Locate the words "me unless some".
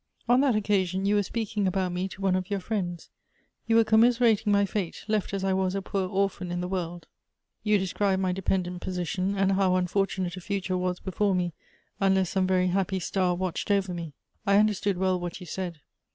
11.35-12.47